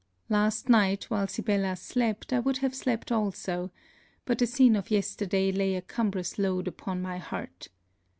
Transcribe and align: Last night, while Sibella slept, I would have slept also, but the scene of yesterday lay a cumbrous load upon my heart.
Last 0.29 0.67
night, 0.67 1.11
while 1.11 1.27
Sibella 1.27 1.75
slept, 1.75 2.33
I 2.33 2.39
would 2.39 2.57
have 2.57 2.73
slept 2.73 3.11
also, 3.11 3.69
but 4.25 4.39
the 4.39 4.47
scene 4.47 4.75
of 4.75 4.89
yesterday 4.89 5.51
lay 5.51 5.75
a 5.75 5.81
cumbrous 5.83 6.39
load 6.39 6.67
upon 6.67 7.03
my 7.03 7.19
heart. 7.19 7.67